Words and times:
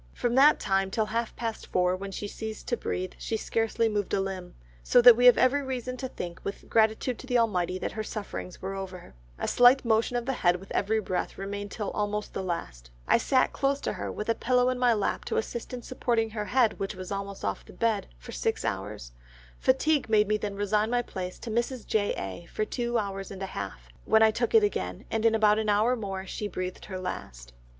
From 0.15 0.33
that 0.33 0.59
time 0.59 0.89
till 0.89 1.05
half 1.05 1.35
past 1.35 1.67
four 1.67 1.95
when 1.95 2.11
she 2.11 2.27
ceased 2.27 2.67
to 2.69 2.75
breathe, 2.75 3.11
she 3.19 3.37
scarcely 3.37 3.87
moved 3.87 4.15
a 4.15 4.19
limb, 4.19 4.55
so 4.81 4.99
that 4.99 5.15
we 5.15 5.27
have 5.27 5.37
every 5.37 5.61
reason 5.61 5.95
to 5.97 6.07
think 6.07 6.41
with 6.43 6.67
gratitude 6.67 7.19
to 7.19 7.27
the 7.27 7.37
Almighty, 7.37 7.77
that 7.77 7.91
her 7.91 8.01
sufferings 8.01 8.63
were 8.63 8.73
over. 8.73 9.13
A 9.37 9.47
slight 9.47 9.85
motion 9.85 10.15
of 10.17 10.25
the 10.25 10.33
head 10.33 10.55
with 10.55 10.71
every 10.71 10.99
breath 10.99 11.37
remained 11.37 11.69
till 11.69 11.91
almost 11.91 12.33
the 12.33 12.41
last. 12.41 12.89
I 13.07 13.19
sat 13.19 13.53
close 13.53 13.79
to 13.81 13.93
her 13.93 14.11
with 14.11 14.27
a 14.27 14.33
pillow 14.33 14.69
in 14.71 14.79
my 14.79 14.91
lap 14.95 15.23
to 15.25 15.37
assist 15.37 15.71
in 15.71 15.83
supporting 15.83 16.31
her 16.31 16.45
head 16.45 16.79
which 16.79 16.95
was 16.95 17.11
almost 17.11 17.45
off 17.45 17.63
the 17.63 17.71
bed, 17.71 18.07
for 18.17 18.31
six 18.31 18.65
hours; 18.65 19.11
fatigue 19.59 20.09
made 20.09 20.27
me 20.27 20.37
then 20.37 20.55
resign 20.55 20.89
my 20.89 21.03
place 21.03 21.37
to 21.37 21.51
Mrs. 21.51 21.85
J. 21.85 22.15
A. 22.17 22.47
for 22.47 22.65
two 22.65 22.97
hours 22.97 23.29
and 23.29 23.43
a 23.43 23.53
half, 23.53 23.87
when 24.05 24.23
I 24.23 24.31
took 24.31 24.55
it 24.55 24.63
again, 24.63 25.05
and 25.11 25.27
in 25.27 25.35
about 25.35 25.59
an 25.59 25.69
hour 25.69 25.95
more 25.95 26.25
she 26.25 26.47
breathed 26.47 26.85
her 26.85 26.97
last. 26.99 27.53